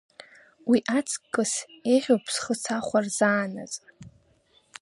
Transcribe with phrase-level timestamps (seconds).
[0.69, 1.53] Уи аҵкыс
[1.91, 3.73] еиӷьуп схы сахәар заанаҵ.